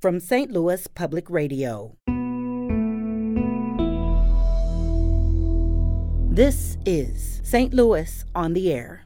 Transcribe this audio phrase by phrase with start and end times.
[0.00, 0.50] from St.
[0.50, 1.96] Louis Public Radio.
[6.30, 7.72] This is St.
[7.72, 9.05] Louis on the Air.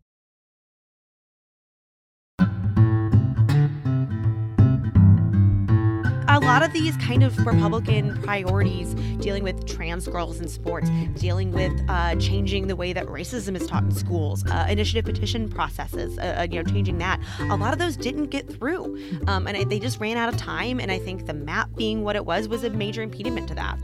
[6.50, 11.72] Lot of these kind of Republican priorities dealing with trans girls in sports, dealing with
[11.88, 16.38] uh, changing the way that racism is taught in schools, uh, initiative petition processes, uh,
[16.40, 17.20] uh you know, changing that.
[17.38, 18.98] A lot of those didn't get through,
[19.28, 20.80] um, and they just ran out of time.
[20.80, 23.76] And I think the map being what it was was a major impediment to that.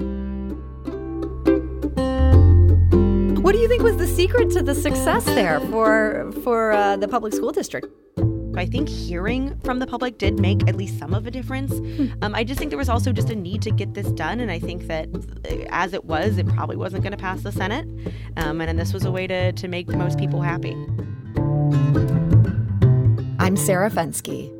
[3.42, 7.06] What do you think was the secret to the success there for for uh, the
[7.06, 7.86] public school district?
[8.56, 11.72] I think hearing from the public did make at least some of a difference.
[11.72, 12.06] Hmm.
[12.22, 14.50] Um, I just think there was also just a need to get this done, and
[14.50, 17.86] I think that uh, as it was, it probably wasn't going to pass the Senate,
[18.36, 20.74] um, and, and this was a way to to make most people happy.
[23.38, 24.55] I'm Sarah Fenske.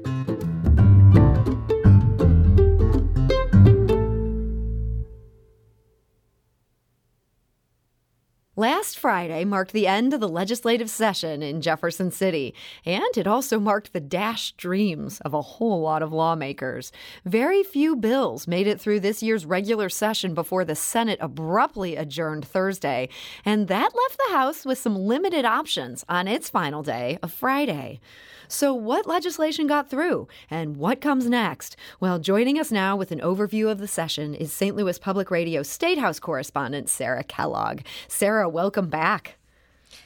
[8.58, 12.54] Last Friday marked the end of the legislative session in Jefferson City,
[12.86, 16.90] and it also marked the dashed dreams of a whole lot of lawmakers.
[17.26, 22.46] Very few bills made it through this year's regular session before the Senate abruptly adjourned
[22.46, 23.10] Thursday,
[23.44, 28.00] and that left the House with some limited options on its final day of Friday.
[28.48, 31.76] So, what legislation got through and what comes next?
[32.00, 34.76] Well, joining us now with an overview of the session is St.
[34.76, 37.80] Louis Public Radio State House correspondent Sarah Kellogg.
[38.08, 39.36] Sarah, welcome back.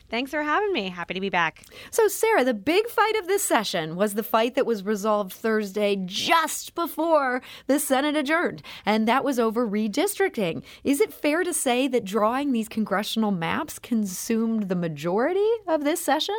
[0.09, 0.89] Thanks for having me.
[0.89, 1.65] Happy to be back.
[1.91, 5.97] So, Sarah, the big fight of this session was the fight that was resolved Thursday
[6.05, 10.65] just before the Senate adjourned, and that was over redistricting.
[10.83, 16.01] Is it fair to say that drawing these congressional maps consumed the majority of this
[16.01, 16.39] session?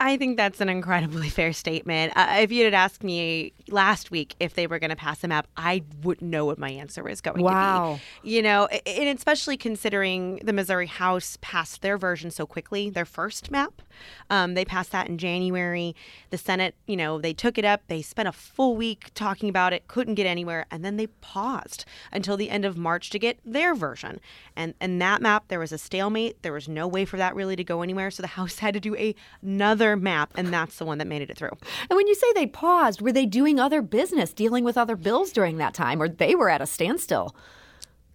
[0.00, 2.14] I think that's an incredibly fair statement.
[2.16, 5.28] Uh, if you had asked me last week if they were going to pass a
[5.28, 7.98] map, I wouldn't know what my answer was going wow.
[7.98, 8.30] to be.
[8.30, 13.50] You know, and especially considering the Missouri House passed their version so quickly, their first
[13.50, 13.82] map.
[14.30, 15.94] Um, they passed that in January.
[16.30, 17.82] The Senate, you know, they took it up.
[17.88, 21.84] They spent a full week talking about it, couldn't get anywhere, and then they paused
[22.10, 24.18] until the end of March to get their version.
[24.56, 26.42] And and that map, there was a stalemate.
[26.42, 28.10] There was no way for that really to go anywhere.
[28.10, 31.22] So the House had to do a, another map, and that's the one that made
[31.22, 31.56] it through.
[31.88, 35.32] And when you say they paused, were they doing other business, dealing with other bills
[35.32, 37.34] during that time, or they were at a standstill?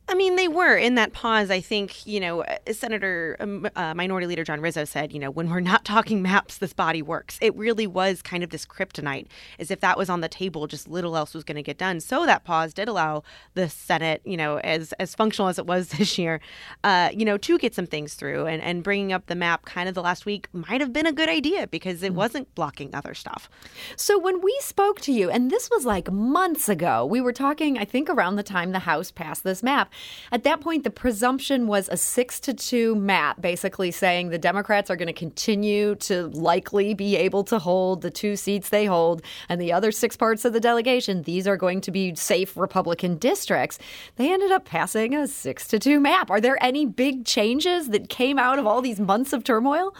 [0.07, 1.49] I mean, they were in that pause.
[1.49, 5.31] I think, you know, uh, Senator um, uh, Minority Leader John Rizzo said, you know,
[5.31, 7.39] when we're not talking maps, this body works.
[7.41, 9.25] It really was kind of this kryptonite,
[9.57, 11.99] as if that was on the table, just little else was going to get done.
[11.99, 13.23] So that pause did allow
[13.55, 16.39] the Senate, you know, as as functional as it was this year,
[16.83, 18.45] uh, you know, to get some things through.
[18.45, 21.11] And, and bringing up the map kind of the last week might have been a
[21.11, 22.15] good idea because it mm.
[22.15, 23.49] wasn't blocking other stuff.
[23.95, 27.77] So when we spoke to you, and this was like months ago, we were talking,
[27.79, 29.91] I think, around the time the House passed this map.
[30.31, 34.89] At that point, the presumption was a six to two map, basically saying the Democrats
[34.89, 39.21] are going to continue to likely be able to hold the two seats they hold,
[39.49, 43.17] and the other six parts of the delegation, these are going to be safe Republican
[43.17, 43.79] districts.
[44.15, 46.29] They ended up passing a six to two map.
[46.29, 49.95] Are there any big changes that came out of all these months of turmoil?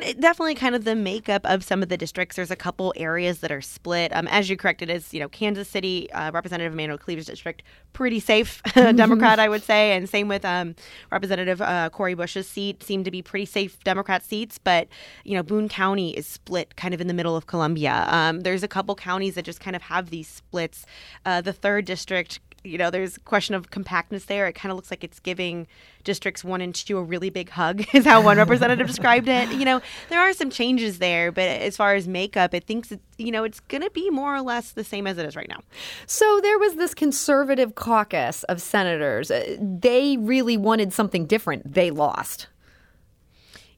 [0.00, 2.36] Mean, definitely kind of the makeup of some of the districts.
[2.36, 4.14] There's a couple areas that are split.
[4.14, 7.62] Um, as you corrected, is you know Kansas City uh, Representative Emanuel Cleaver's district,
[7.92, 10.74] pretty safe Democrat, I would say, and same with um,
[11.10, 14.58] Representative uh, Cori Bush's seat, seem to be pretty safe Democrat seats.
[14.58, 14.88] But
[15.24, 18.06] you know, Boone County is split kind of in the middle of Columbia.
[18.08, 20.86] Um, there's a couple counties that just kind of have these splits.
[21.24, 24.46] Uh, the third district you know, there's a question of compactness there.
[24.46, 25.66] It kind of looks like it's giving
[26.04, 29.50] districts one and two a really big hug, is how one representative described it.
[29.50, 33.00] You know, there are some changes there, but as far as makeup, it thinks, it,
[33.18, 35.48] you know, it's going to be more or less the same as it is right
[35.48, 35.60] now.
[36.06, 39.30] So there was this conservative caucus of senators.
[39.30, 41.74] Uh, they really wanted something different.
[41.74, 42.48] They lost.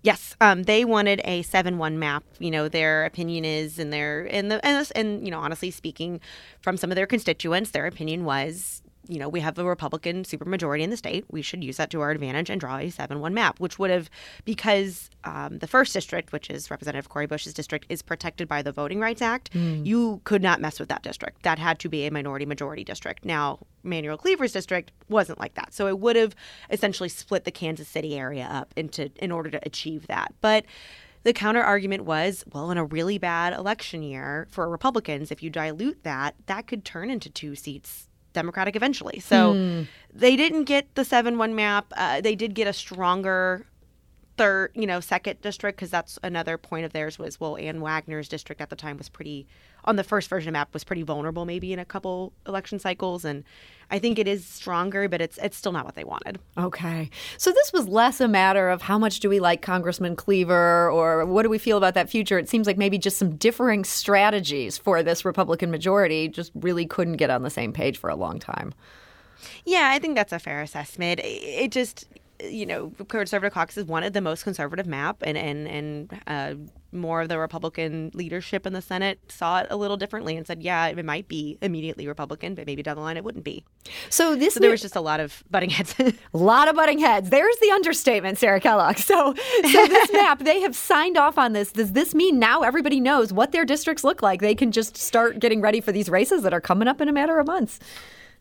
[0.02, 2.22] Yes, um, they wanted a seven-one map.
[2.38, 6.20] You know, their opinion is, and their and the and, and you know, honestly speaking,
[6.60, 10.82] from some of their constituents, their opinion was you know, we have a Republican supermajority
[10.82, 11.24] in the state.
[11.30, 13.90] We should use that to our advantage and draw a 7 1 map, which would
[13.90, 14.10] have,
[14.44, 18.70] because um, the first district, which is Representative Cori Bush's district, is protected by the
[18.70, 19.84] Voting Rights Act, mm.
[19.84, 21.42] you could not mess with that district.
[21.42, 23.24] That had to be a minority majority district.
[23.24, 25.72] Now, Manuel Cleaver's district wasn't like that.
[25.72, 26.34] So it would have
[26.70, 30.34] essentially split the Kansas City area up into in order to achieve that.
[30.42, 30.66] But
[31.22, 35.50] the counter argument was, well, in a really bad election year for Republicans, if you
[35.50, 39.20] dilute that, that could turn into two seats Democratic eventually.
[39.20, 39.86] So mm.
[40.12, 41.92] they didn't get the 7 1 map.
[41.96, 43.66] Uh, they did get a stronger
[44.36, 48.28] third, you know, second district because that's another point of theirs was, well, Ann Wagner's
[48.28, 49.46] district at the time was pretty
[49.88, 53.24] on the first version of map was pretty vulnerable maybe in a couple election cycles
[53.24, 53.42] and
[53.90, 56.38] I think it is stronger, but it's it's still not what they wanted.
[56.58, 57.08] Okay.
[57.38, 61.24] So this was less a matter of how much do we like Congressman Cleaver or
[61.24, 62.38] what do we feel about that future?
[62.38, 67.16] It seems like maybe just some differing strategies for this Republican majority just really couldn't
[67.16, 68.74] get on the same page for a long time.
[69.64, 71.20] Yeah, I think that's a fair assessment.
[71.24, 72.06] It just
[72.40, 76.54] you know, conservative caucuses wanted the most conservative map, and and and uh,
[76.92, 80.62] more of the Republican leadership in the Senate saw it a little differently and said,
[80.62, 83.64] yeah, it might be immediately Republican, but maybe down the line it wouldn't be.
[84.08, 85.94] So this so there was just a lot of butting heads.
[85.98, 87.30] a lot of butting heads.
[87.30, 88.96] There's the understatement, Sarah Kellogg.
[88.96, 91.72] So so this map, they have signed off on this.
[91.72, 94.40] Does this mean now everybody knows what their districts look like?
[94.40, 97.12] They can just start getting ready for these races that are coming up in a
[97.12, 97.78] matter of months.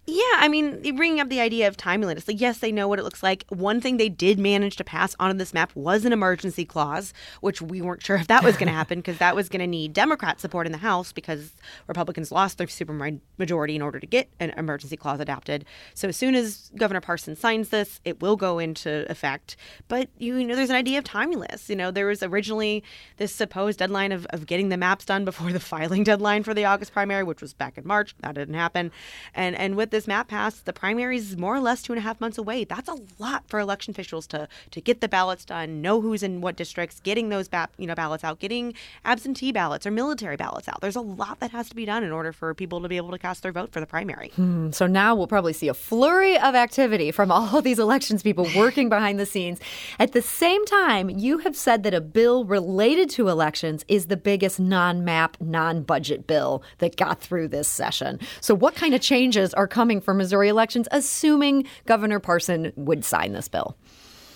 [0.10, 3.04] Yeah, I mean, bringing up the idea of timeliness, like, yes, they know what it
[3.04, 3.44] looks like.
[3.50, 7.62] One thing they did manage to pass onto this map was an emergency clause, which
[7.62, 9.92] we weren't sure if that was going to happen because that was going to need
[9.92, 11.52] Democrat support in the House because
[11.88, 15.66] Republicans lost their supermajority in order to get an emergency clause adopted.
[15.94, 19.58] So as soon as Governor Parsons signs this, it will go into effect.
[19.90, 21.70] But, you know, there's an idea of timeliness.
[21.70, 22.82] You know, there was originally
[23.18, 26.64] this supposed deadline of, of getting the maps done before the filing deadline for the
[26.64, 28.16] August primary, which was back in March.
[28.22, 28.90] That didn't happen.
[29.36, 32.02] And, and with this map passed, the primary is more or less two and a
[32.02, 32.66] half months away.
[32.66, 36.42] That's a lot for election officials to to get the ballots done, know who's in
[36.42, 38.74] what districts, getting those ba- you know ballots out, getting
[39.06, 40.82] absentee ballots or military ballots out.
[40.82, 43.12] There's a lot that has to be done in order for people to be able
[43.12, 44.30] to cast their vote for the primary.
[44.36, 48.22] Hmm, so now we'll probably see a flurry of activity from all of these elections
[48.22, 49.60] people working behind the scenes.
[50.00, 54.18] At the same time, you have said that a bill related to elections is the
[54.18, 58.20] biggest non-map, non-budget bill that got through this session.
[58.42, 63.06] So what kind of changes are coming coming for Missouri elections, assuming Governor Parson would
[63.06, 63.78] sign this bill.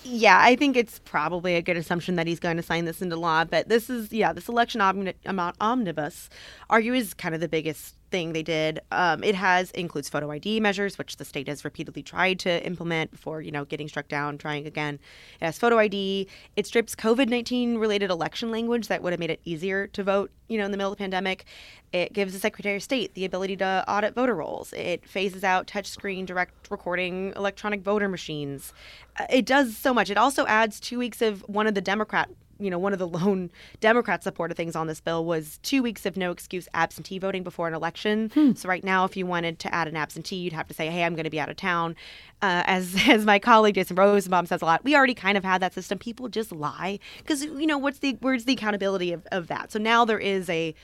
[0.06, 3.18] Yeah, I think it's probably a good assumption that he's going to sign this into
[3.18, 3.44] law.
[3.44, 5.13] But this is, yeah, this election omni-
[5.59, 6.30] omnibus,
[6.69, 8.81] argue is kind of the biggest thing they did.
[8.92, 13.12] Um, it has includes photo ID measures, which the state has repeatedly tried to implement
[13.12, 15.00] before, you know, getting struck down, trying again.
[15.40, 16.28] It has photo ID.
[16.56, 20.31] It strips COVID nineteen related election language that would have made it easier to vote,
[20.48, 21.46] you know, in the middle of the pandemic.
[21.94, 24.74] It gives the Secretary of State the ability to audit voter rolls.
[24.74, 28.74] It phases out touchscreen direct recording electronic voter machines.
[29.19, 30.10] Uh, it does so much.
[30.10, 32.30] It also adds two weeks of one of the Democrat
[32.62, 33.50] you know, one of the lone
[33.80, 37.68] Democrat supported things on this bill was two weeks of no excuse absentee voting before
[37.68, 38.30] an election.
[38.34, 38.54] Hmm.
[38.54, 41.04] So right now, if you wanted to add an absentee, you'd have to say, "Hey,
[41.04, 41.96] I'm going to be out of town."
[42.42, 45.62] Uh, as as my colleague Jason Rosenbaum says a lot, we already kind of had
[45.62, 45.98] that system.
[45.98, 49.72] People just lie because you know what's the where's the accountability of, of that?
[49.72, 50.75] So now there is a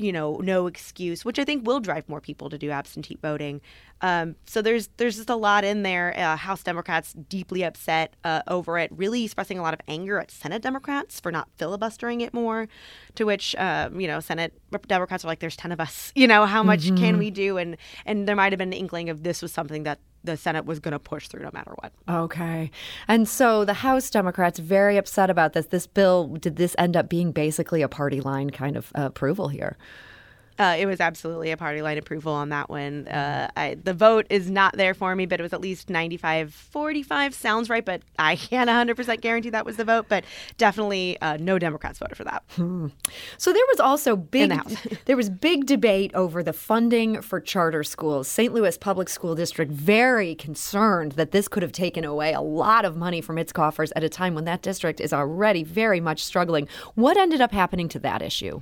[0.00, 3.60] you know, no excuse, which I think will drive more people to do absentee voting.
[4.02, 6.14] Um, so there's there's just a lot in there.
[6.16, 10.30] Uh, House Democrats deeply upset uh, over it, really expressing a lot of anger at
[10.30, 12.68] Senate Democrats for not filibustering it more.
[13.16, 14.52] To which um, you know, Senate
[14.86, 16.12] Democrats are like, "There's ten of us.
[16.20, 16.96] You know, how much mm-hmm.
[16.96, 19.84] can we do?" And and there might have been an inkling of this was something
[19.84, 21.92] that the Senate was going to push through no matter what.
[22.08, 22.70] Okay.
[23.08, 25.66] And so the House Democrats very upset about this.
[25.66, 29.48] This bill did this end up being basically a party line kind of uh, approval
[29.48, 29.78] here?
[30.60, 33.08] Uh, it was absolutely a party line approval on that one.
[33.08, 36.52] Uh, I, the vote is not there for me, but it was at least 95
[36.52, 37.34] 45.
[37.34, 40.04] Sounds right, but I can't 100% guarantee that was the vote.
[40.10, 40.24] But
[40.58, 42.42] definitely uh, no Democrats voted for that.
[42.56, 42.88] Hmm.
[43.38, 47.82] So there was also big the there was big debate over the funding for charter
[47.82, 48.28] schools.
[48.28, 48.52] St.
[48.52, 52.98] Louis Public School District very concerned that this could have taken away a lot of
[52.98, 56.68] money from its coffers at a time when that district is already very much struggling.
[56.96, 58.60] What ended up happening to that issue?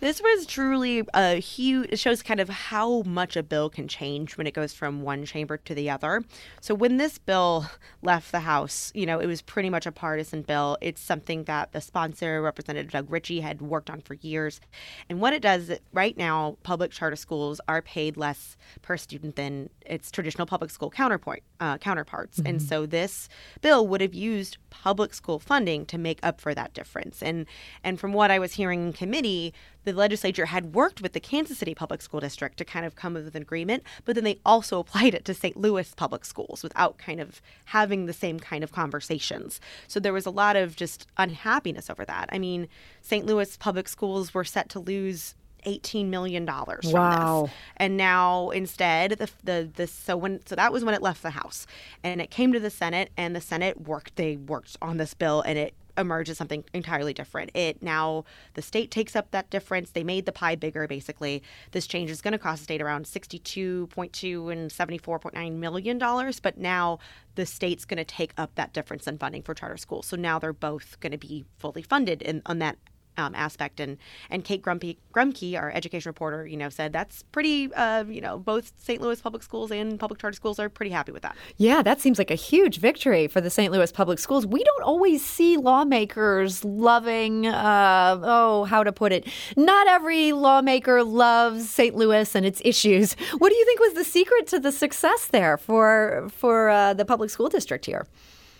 [0.00, 4.38] This was truly a huge, it shows kind of how much a bill can change
[4.38, 6.24] when it goes from one chamber to the other.
[6.62, 7.66] So when this bill
[8.00, 10.78] left the House, you know, it was pretty much a partisan bill.
[10.80, 14.60] It's something that the sponsor, Representative Doug Richey, had worked on for years.
[15.10, 19.68] And what it does right now, public charter schools are paid less per student than
[19.84, 22.38] its traditional public school counterpoint, uh, counterparts.
[22.38, 22.46] Mm-hmm.
[22.46, 23.28] And so this
[23.60, 27.22] bill would have used public school funding to make up for that difference.
[27.22, 27.46] And
[27.84, 29.52] and from what I was hearing in committee,
[29.84, 33.16] the legislature had worked with the Kansas City Public School District to kind of come
[33.16, 35.56] up with an agreement, but then they also applied it to St.
[35.56, 39.60] Louis public schools without kind of having the same kind of conversations.
[39.88, 42.28] So there was a lot of just unhappiness over that.
[42.32, 42.68] I mean,
[43.02, 43.26] St.
[43.26, 45.34] Louis public schools were set to lose
[45.64, 47.42] eighteen million dollars from wow.
[47.42, 51.22] this, and now instead the the the so when so that was when it left
[51.22, 51.66] the House,
[52.02, 55.42] and it came to the Senate, and the Senate worked they worked on this bill,
[55.42, 57.50] and it emerges something entirely different.
[57.54, 59.90] It now the state takes up that difference.
[59.90, 61.42] They made the pie bigger basically.
[61.72, 66.58] This change is going to cost the state around 62.2 and 74.9 million dollars, but
[66.58, 66.98] now
[67.34, 70.06] the state's going to take up that difference in funding for charter schools.
[70.06, 72.76] So now they're both going to be fully funded in on that
[73.16, 73.80] um, aspect.
[73.80, 73.98] And
[74.30, 77.72] and Kate Grumpy, Grumke, our education reporter, you know, said that's pretty.
[77.74, 79.00] Uh, you know, both St.
[79.00, 81.36] Louis public schools and public charter schools are pretty happy with that.
[81.56, 83.72] Yeah, that seems like a huge victory for the St.
[83.72, 84.46] Louis public schools.
[84.46, 87.46] We don't always see lawmakers loving.
[87.46, 89.26] Uh, oh, how to put it?
[89.56, 91.94] Not every lawmaker loves St.
[91.94, 93.14] Louis and its issues.
[93.38, 97.04] What do you think was the secret to the success there for for uh, the
[97.04, 98.06] public school district here?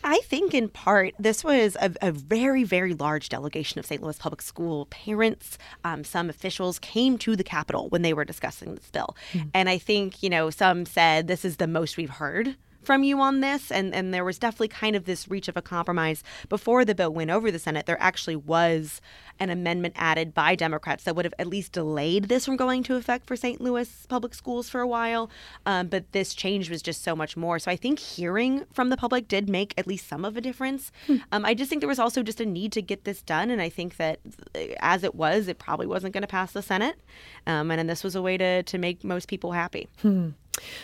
[0.02, 4.02] I think in part this was a, a, very, very large delegation of St.
[4.02, 5.58] Louis public school parents.
[5.84, 9.16] Um, some officials came to the Capitol when they were discussing this bill.
[9.32, 9.48] Mm-hmm.
[9.54, 13.20] And I think, you know, some said this is the most we've heard from you
[13.20, 13.70] on this.
[13.70, 16.22] And, and there was definitely kind of this reach of a compromise.
[16.48, 19.00] Before the bill went over the Senate, there actually was
[19.38, 22.96] an amendment added by Democrats that would have at least delayed this from going to
[22.96, 23.60] effect for St.
[23.60, 25.30] Louis public schools for a while.
[25.64, 27.58] Um, but this change was just so much more.
[27.58, 30.92] So I think hearing from the public did make at least some of a difference.
[31.06, 31.16] Hmm.
[31.32, 33.50] Um, I just think there was also just a need to get this done.
[33.50, 34.20] And I think that
[34.80, 37.00] as it was, it probably wasn't going to pass the Senate.
[37.46, 39.88] Um, and, and this was a way to, to make most people happy.
[40.02, 40.30] Hmm.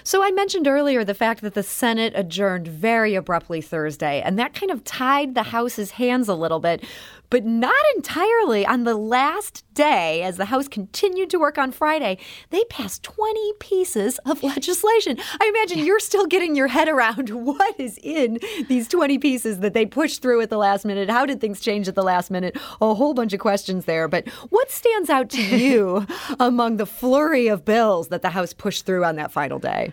[0.04, 4.54] So I mentioned earlier the fact that the Senate adjourned very abruptly Thursday, and that
[4.54, 6.85] kind of tied the House's hands a little bit
[7.30, 8.66] but not entirely.
[8.66, 12.18] On the last day, as the House continued to work on Friday,
[12.50, 15.18] they passed 20 pieces of legislation.
[15.40, 19.75] I imagine you're still getting your head around what is in these 20 pieces that
[19.75, 21.11] they pushed through at the last minute.
[21.11, 22.56] How did things change at the last minute?
[22.80, 24.09] A whole bunch of questions there.
[24.09, 26.06] But what stands out to you
[26.40, 29.92] among the flurry of bills that the House pushed through on that final day?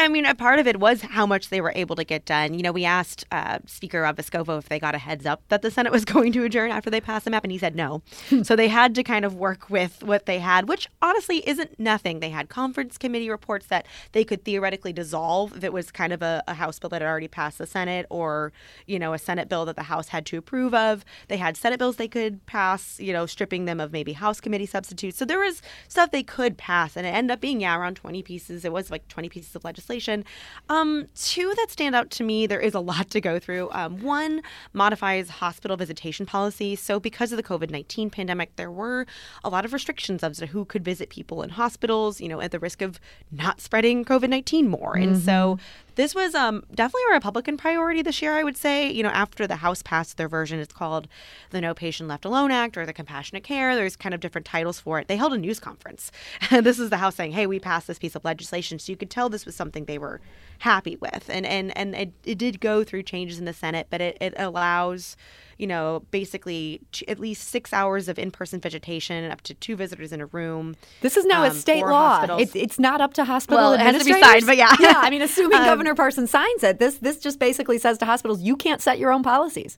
[0.00, 2.54] I mean, a part of it was how much they were able to get done.
[2.54, 5.60] You know, we asked uh, Speaker Rob Vescovo if they got a heads up that
[5.60, 8.00] the Senate was going to adjourn after they passed the map, and he said no.
[8.30, 8.42] Hmm.
[8.42, 12.20] so they had to kind of work with what they had, which honestly isn't nothing.
[12.20, 16.22] They had conference committee reports that they could theoretically dissolve if it was kind of
[16.22, 18.54] a, a House bill that had already passed the Senate or,
[18.86, 21.04] you know, a Senate bill that the House had to approve of.
[21.28, 24.64] They had Senate bills they could pass, you know, stripping them of maybe House committee
[24.64, 25.18] substitutes.
[25.18, 28.22] So there was stuff they could pass, and it ended up being, yeah, around 20
[28.22, 28.64] pieces.
[28.64, 30.24] It was like 20 pieces of legislation legislation.
[30.68, 33.68] Um, two that stand out to me, there is a lot to go through.
[33.72, 34.42] Um, one
[34.72, 36.76] modifies hospital visitation policy.
[36.76, 39.06] So, because of the COVID 19 pandemic, there were
[39.44, 42.52] a lot of restrictions as to who could visit people in hospitals, you know, at
[42.52, 43.00] the risk of
[43.32, 44.94] not spreading COVID 19 more.
[44.94, 45.14] Mm-hmm.
[45.14, 45.58] And so
[45.96, 48.90] this was um, definitely a Republican priority this year, I would say.
[48.90, 51.08] You know, after the House passed their version, it's called
[51.50, 53.74] the No Patient Left Alone Act or the Compassionate Care.
[53.74, 55.08] There's kind of different titles for it.
[55.08, 56.10] They held a news conference.
[56.50, 58.78] this is the House saying, hey, we passed this piece of legislation.
[58.78, 60.20] So you could tell this was something they were
[60.58, 61.28] happy with.
[61.28, 64.34] And, and, and it, it did go through changes in the Senate, but it, it
[64.36, 65.16] allows
[65.60, 70.22] you know, basically at least six hours of in-person visitation, up to two visitors in
[70.22, 70.74] a room.
[71.02, 72.38] This is now um, a state law.
[72.38, 74.06] It's, it's not up to hospital well, administrators.
[74.06, 75.00] It has to be signed, but yeah, yeah.
[75.02, 78.40] I mean, assuming um, Governor Parsons signs it, this this just basically says to hospitals,
[78.40, 79.76] you can't set your own policies.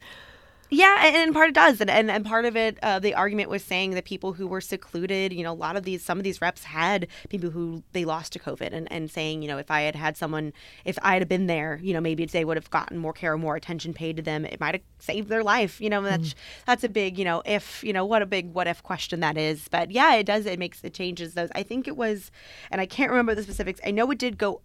[0.74, 3.50] Yeah, and, and part it does, and, and and part of it, uh, the argument
[3.50, 6.24] was saying that people who were secluded, you know, a lot of these, some of
[6.24, 9.70] these reps had people who they lost to COVID, and, and saying, you know, if
[9.70, 10.54] I had had someone,
[10.86, 13.54] if I had been there, you know, maybe they would have gotten more care, more
[13.54, 14.46] attention paid to them.
[14.46, 15.78] It might have saved their life.
[15.78, 16.34] You know, that's mm.
[16.64, 19.36] that's a big, you know, if you know what a big what if question that
[19.36, 19.68] is.
[19.68, 20.46] But yeah, it does.
[20.46, 21.50] It makes it changes those.
[21.54, 22.30] I think it was,
[22.70, 23.78] and I can't remember the specifics.
[23.84, 24.62] I know it did go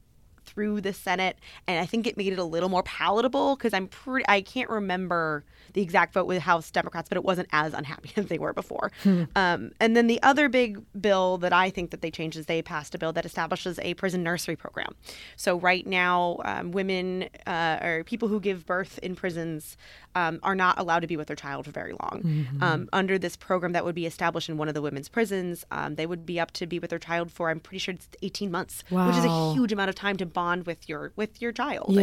[0.47, 1.37] through the Senate,
[1.67, 4.25] and I think it made it a little more palatable because I'm pretty.
[4.27, 8.27] I can't remember the exact vote with House Democrats, but it wasn't as unhappy as
[8.27, 8.91] they were before.
[9.03, 9.23] Hmm.
[9.35, 12.61] Um, and then the other big bill that I think that they changed is they
[12.61, 14.95] passed a bill that establishes a prison nursery program.
[15.35, 19.77] So right now, um, women uh, or people who give birth in prisons
[20.15, 22.21] um, are not allowed to be with their child for very long.
[22.23, 22.63] Mm-hmm.
[22.63, 25.95] Um, under this program that would be established in one of the women's prisons, um,
[25.95, 28.49] they would be up to be with their child for I'm pretty sure it's 18
[28.49, 29.07] months, wow.
[29.07, 31.87] which is a huge amount of time to bond with your with your child.
[31.89, 32.01] Yeah.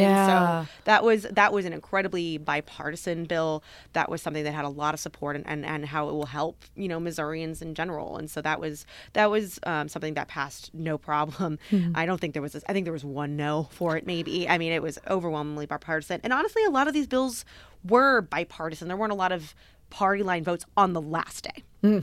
[0.59, 3.63] And so that was that was an incredibly bipartisan bill.
[3.93, 6.27] That was something that had a lot of support and, and, and how it will
[6.27, 8.17] help you know Missourians in general.
[8.17, 11.61] And so that was that was um, something that passed no problem.
[11.71, 11.93] Mm-hmm.
[11.95, 14.49] I don't think there was I think there was one no for it maybe.
[14.49, 16.21] I mean it was overwhelmingly bipartisan.
[16.25, 17.45] And honestly, a lot of these bills
[17.85, 18.89] were bipartisan.
[18.89, 19.55] There weren't a lot of
[19.95, 21.63] party line votes on the last day.
[21.85, 22.03] Mm,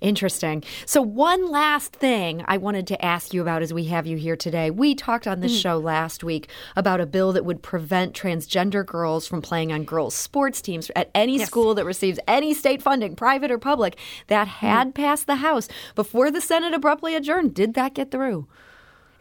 [0.00, 0.64] interesting.
[0.86, 4.34] So, one last thing I wanted to ask you about as we have you here
[4.34, 4.72] today.
[4.72, 5.62] We talked on this mm.
[5.62, 10.16] show last week about a bill that would prevent transgender girls from playing on girls'
[10.16, 11.46] sports teams at any yes.
[11.46, 13.96] school that receives any state funding, private or public.
[14.26, 14.94] That had mm.
[14.94, 17.54] passed the House before the Senate abruptly adjourned.
[17.54, 18.48] Did that get through?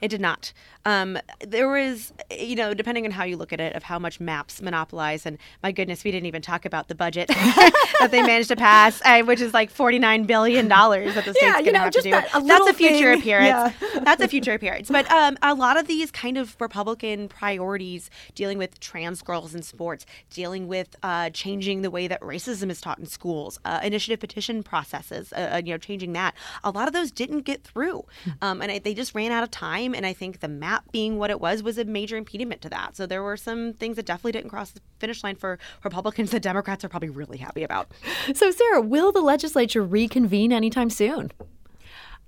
[0.02, 0.54] It did not.
[0.90, 4.20] Um, there was, you know, depending on how you look at it, of how much
[4.20, 5.26] maps monopolize.
[5.26, 9.00] And my goodness, we didn't even talk about the budget that they managed to pass,
[9.06, 12.02] uh, which is like $49 billion that the state's Yeah, going you to have to
[12.02, 12.12] do.
[12.12, 13.20] that- a That's a future thing.
[13.20, 13.74] appearance.
[13.94, 14.00] Yeah.
[14.02, 14.90] That's a future appearance.
[14.90, 19.62] But um, a lot of these kind of Republican priorities dealing with trans girls in
[19.62, 24.20] sports, dealing with uh, changing the way that racism is taught in schools, uh, initiative
[24.20, 26.34] petition processes, uh, uh, you know, changing that.
[26.64, 28.06] A lot of those didn't get through,
[28.42, 29.94] um, and I, they just ran out of time.
[29.94, 32.96] And I think the map being what it was was a major impediment to that.
[32.96, 36.42] So there were some things that definitely didn't cross the finish line for Republicans that
[36.42, 37.92] Democrats are probably really happy about.
[38.34, 41.32] So, Sarah, will the legislature reconvene anytime soon?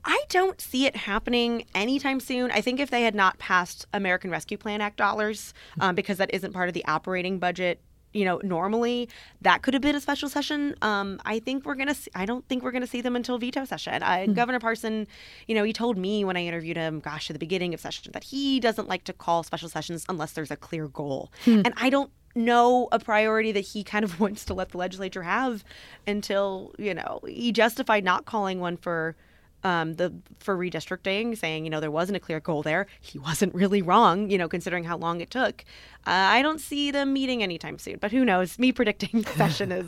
[0.03, 2.49] I don't see it happening anytime soon.
[2.51, 6.33] I think if they had not passed American Rescue Plan Act dollars, um, because that
[6.33, 7.79] isn't part of the operating budget,
[8.13, 9.09] you know, normally
[9.41, 10.75] that could have been a special session.
[10.81, 11.95] Um, I think we're gonna.
[11.95, 14.01] See, I don't think we're gonna see them until veto session.
[14.03, 15.07] Uh, Governor Parson,
[15.47, 18.11] you know, he told me when I interviewed him, gosh, at the beginning of session,
[18.13, 21.31] that he doesn't like to call special sessions unless there's a clear goal,
[21.65, 25.23] and I don't know a priority that he kind of wants to let the legislature
[25.23, 25.63] have
[26.07, 29.15] until you know he justified not calling one for
[29.63, 32.87] um, the for redistricting, saying you know there wasn't a clear goal there.
[32.99, 35.63] He wasn't really wrong, you know, considering how long it took.
[36.07, 38.57] Uh, I don't see them meeting anytime soon, but who knows?
[38.57, 39.85] Me predicting session is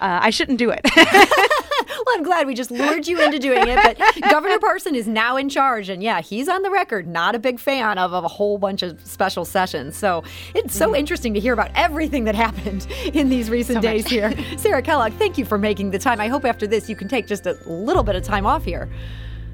[0.00, 0.84] uh, I shouldn't do it.
[2.06, 3.78] Well, I'm glad we just lured you into doing it.
[3.82, 5.88] But Governor Parson is now in charge.
[5.88, 8.82] And yeah, he's on the record, not a big fan of, of a whole bunch
[8.82, 9.96] of special sessions.
[9.96, 10.22] So
[10.54, 10.98] it's so mm.
[10.98, 14.34] interesting to hear about everything that happened in these recent So days here.
[14.56, 16.20] Sarah Kellogg, thank you for making the time.
[16.20, 18.88] I hope after this you can take just a little bit of time off here.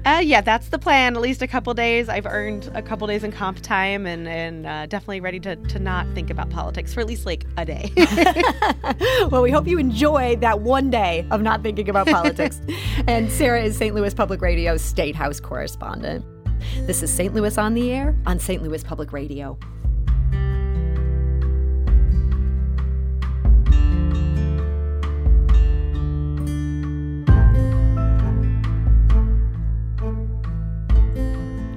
[0.05, 1.15] Uh, yeah, that's the plan.
[1.15, 2.09] At least a couple days.
[2.09, 5.79] I've earned a couple days in comp time, and and uh, definitely ready to to
[5.79, 7.91] not think about politics for at least like a day.
[9.29, 12.61] Well, we hope you enjoy that one day of not thinking about politics.
[13.07, 13.93] and Sarah is St.
[13.93, 16.23] Louis Public Radio's State House correspondent.
[16.85, 17.33] This is St.
[17.33, 18.61] Louis on the Air on St.
[18.61, 19.57] Louis Public Radio.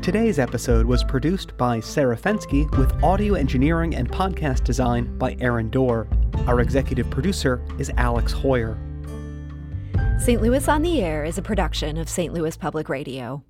[0.08, 5.68] Today's episode was produced by Sarah Fenske with audio engineering and podcast design by Aaron
[5.68, 6.08] Doerr.
[6.46, 8.78] Our executive producer is Alex Heuer.
[10.18, 10.40] St.
[10.40, 12.32] Louis on the Air is a production of St.
[12.32, 13.44] Louis Public Radio.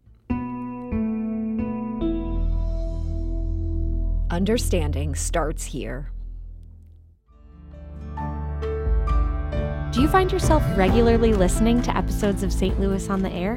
[4.28, 6.10] Understanding starts here.
[9.92, 12.80] Do you find yourself regularly listening to episodes of St.
[12.80, 13.56] Louis on the Air?